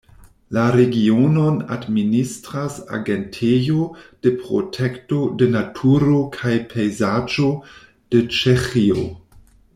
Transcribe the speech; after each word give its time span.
La 0.55 0.61
regionon 0.75 1.59
administras 1.75 2.79
Agentejo 2.99 3.85
de 4.27 4.31
protekto 4.47 5.21
de 5.43 5.49
naturo 5.57 6.17
kaj 6.39 6.55
pejzaĝo 6.73 7.53
de 8.15 8.25
Ĉeĥio. 8.41 9.07